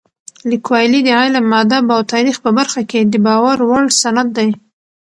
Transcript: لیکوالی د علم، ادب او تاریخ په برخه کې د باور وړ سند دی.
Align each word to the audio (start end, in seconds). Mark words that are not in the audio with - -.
لیکوالی 0.49 0.99
د 1.03 1.09
علم، 1.19 1.45
ادب 1.61 1.85
او 1.95 2.01
تاریخ 2.13 2.35
په 2.45 2.49
برخه 2.57 2.81
کې 2.89 2.99
د 3.03 3.15
باور 3.25 3.57
وړ 3.69 3.83
سند 4.01 4.29
دی. 4.37 4.49